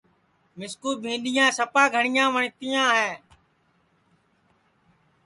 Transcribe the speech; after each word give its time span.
مِسکُو 0.57 0.89
بھینٚڈؔیاں 1.01 1.49
سپا 1.57 1.83
گھٹؔیاں 1.93 2.27
وٹؔتیاں 2.33 2.87
ہے 2.97 3.11